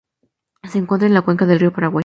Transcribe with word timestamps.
Se 0.67 0.79
encuentra 0.79 1.07
en 1.07 1.13
la 1.13 1.21
cuenca 1.21 1.45
del 1.45 1.59
río 1.59 1.71
Paraguay. 1.71 1.99